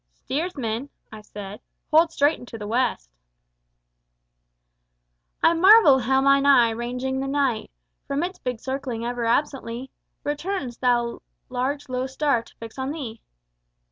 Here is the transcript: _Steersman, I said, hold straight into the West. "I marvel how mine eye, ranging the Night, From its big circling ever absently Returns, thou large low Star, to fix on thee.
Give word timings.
_Steersman, 0.23 0.89
I 1.11 1.21
said, 1.21 1.61
hold 1.91 2.11
straight 2.11 2.39
into 2.39 2.57
the 2.57 2.65
West. 2.65 3.07
"I 5.43 5.53
marvel 5.53 5.99
how 5.99 6.21
mine 6.21 6.43
eye, 6.47 6.71
ranging 6.71 7.19
the 7.19 7.27
Night, 7.27 7.69
From 8.07 8.23
its 8.23 8.39
big 8.39 8.59
circling 8.59 9.05
ever 9.05 9.25
absently 9.27 9.91
Returns, 10.23 10.79
thou 10.79 11.21
large 11.49 11.87
low 11.87 12.07
Star, 12.07 12.41
to 12.41 12.55
fix 12.55 12.79
on 12.79 12.89
thee. 12.89 13.21